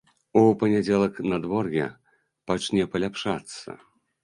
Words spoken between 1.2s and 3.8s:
надвор'е пачне паляпшацца.